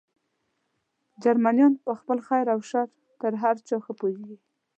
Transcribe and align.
جرمنیان 1.23 1.73
په 1.83 1.91
خپل 1.99 2.17
خیر 2.27 2.45
او 2.53 2.59
شر 2.69 2.87
تر 3.21 3.31
هر 3.41 3.55
چا 3.67 3.77
ښه 3.83 3.93
پوهېږي. 3.99 4.37